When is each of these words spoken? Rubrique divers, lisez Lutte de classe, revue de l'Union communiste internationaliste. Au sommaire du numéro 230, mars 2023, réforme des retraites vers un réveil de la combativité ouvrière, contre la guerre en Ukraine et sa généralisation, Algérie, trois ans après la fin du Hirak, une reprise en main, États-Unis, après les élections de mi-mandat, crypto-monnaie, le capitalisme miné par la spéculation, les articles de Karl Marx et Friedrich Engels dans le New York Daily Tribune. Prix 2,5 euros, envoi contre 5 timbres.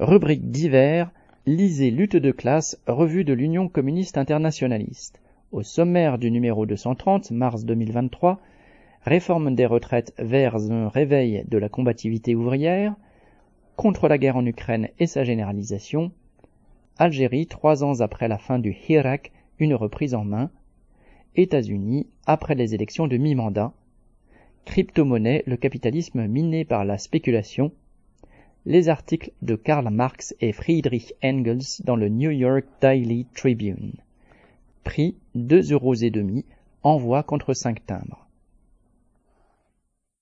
Rubrique 0.00 0.50
divers, 0.50 1.12
lisez 1.46 1.92
Lutte 1.92 2.16
de 2.16 2.32
classe, 2.32 2.80
revue 2.88 3.22
de 3.22 3.32
l'Union 3.32 3.68
communiste 3.68 4.18
internationaliste. 4.18 5.20
Au 5.52 5.62
sommaire 5.62 6.18
du 6.18 6.32
numéro 6.32 6.66
230, 6.66 7.30
mars 7.30 7.64
2023, 7.64 8.40
réforme 9.02 9.54
des 9.54 9.66
retraites 9.66 10.12
vers 10.18 10.56
un 10.56 10.88
réveil 10.88 11.44
de 11.46 11.58
la 11.58 11.68
combativité 11.68 12.34
ouvrière, 12.34 12.96
contre 13.76 14.08
la 14.08 14.18
guerre 14.18 14.36
en 14.36 14.44
Ukraine 14.44 14.88
et 14.98 15.06
sa 15.06 15.22
généralisation, 15.22 16.10
Algérie, 16.98 17.46
trois 17.46 17.84
ans 17.84 18.00
après 18.00 18.26
la 18.26 18.38
fin 18.38 18.58
du 18.58 18.74
Hirak, 18.88 19.30
une 19.60 19.74
reprise 19.74 20.16
en 20.16 20.24
main, 20.24 20.50
États-Unis, 21.36 22.08
après 22.26 22.56
les 22.56 22.74
élections 22.74 23.06
de 23.06 23.16
mi-mandat, 23.16 23.72
crypto-monnaie, 24.64 25.44
le 25.46 25.56
capitalisme 25.56 26.26
miné 26.26 26.64
par 26.64 26.84
la 26.84 26.98
spéculation, 26.98 27.70
les 28.66 28.88
articles 28.88 29.30
de 29.42 29.56
Karl 29.56 29.88
Marx 29.90 30.34
et 30.40 30.52
Friedrich 30.52 31.14
Engels 31.22 31.82
dans 31.84 31.96
le 31.96 32.08
New 32.08 32.30
York 32.30 32.64
Daily 32.80 33.26
Tribune. 33.34 33.92
Prix 34.84 35.16
2,5 35.36 35.72
euros, 35.72 36.42
envoi 36.82 37.22
contre 37.22 37.52
5 37.52 37.84
timbres. 37.86 38.23